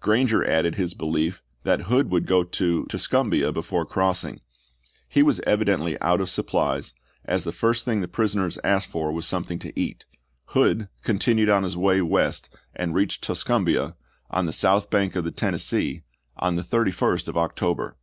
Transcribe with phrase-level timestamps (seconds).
[0.00, 4.40] Granger added his belief that Hood would go to Tuscum bia before crossing;
[5.08, 6.92] he was evidently out of sup plies,
[7.24, 10.04] as the first thing the prisoners asked for was something to eat.
[10.46, 13.94] Hood continued on his way west and reached Tuscumbia,
[14.28, 16.02] on the south bank of the Tennessee,
[16.36, 17.96] on the 31st of October.